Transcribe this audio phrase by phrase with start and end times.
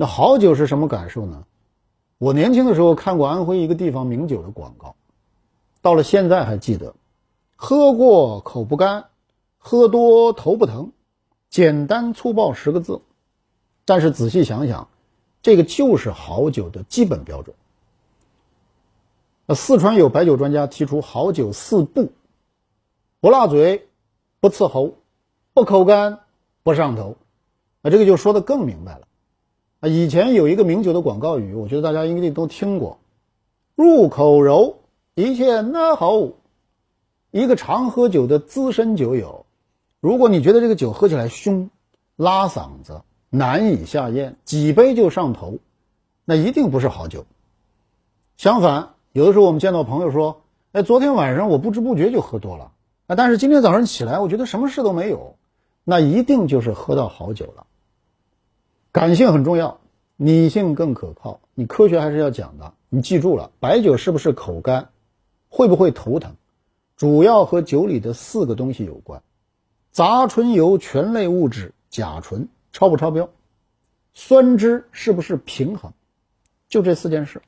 [0.00, 1.44] 那好酒是什么感受呢？
[2.16, 4.96] 我年轻的时候看过安徽一个地方名酒的广告，
[5.82, 6.94] 到了现在还记得，
[7.54, 9.04] 喝过口不干，
[9.58, 10.90] 喝多头不疼，
[11.50, 13.02] 简单粗暴十个字，
[13.84, 14.88] 但是仔细想想，
[15.42, 17.54] 这个就是好酒的基本标准。
[19.44, 22.10] 那四川有白酒专家提出好酒四不：
[23.20, 23.86] 不辣嘴，
[24.40, 24.94] 不刺喉，
[25.52, 26.20] 不口干，
[26.62, 27.18] 不上头。
[27.82, 29.06] 那这个就说的更明白了。
[29.80, 32.98] 啊，以前有一个名酒的广告语，我觉得大家应该都听过
[33.74, 34.76] ：“入口柔，
[35.14, 36.28] 一切那好。”
[37.32, 39.46] 一个常喝酒的资深酒友，
[40.00, 41.70] 如果你觉得这个酒喝起来凶、
[42.16, 45.58] 拉嗓子、难以下咽，几杯就上头，
[46.24, 47.24] 那一定不是好酒。
[48.36, 52.72] 相反，有的时候我们见到朋友说：“哎，昨天晚上我不知不觉就喝多了，
[53.06, 55.36] 啊，但是今天早上起来，我觉得什么事都没有。”
[55.84, 57.66] 那一定就是喝到好酒了。
[58.92, 59.78] 感性很重要，
[60.16, 61.40] 理性更可靠。
[61.54, 62.74] 你科学还是要讲的。
[62.88, 64.88] 你记住了，白酒是不是口干，
[65.48, 66.34] 会不会头疼，
[66.96, 69.22] 主要和酒里的四个东西有关：
[69.92, 73.30] 杂醇油醛类物质甲醇超不超标，
[74.12, 75.92] 酸汁是不是平衡，
[76.68, 77.40] 就这四件事。